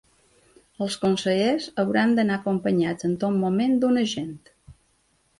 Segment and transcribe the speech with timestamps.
[0.83, 4.33] Els consellers hauran d’anar acompanyats en tot moment d’un agent.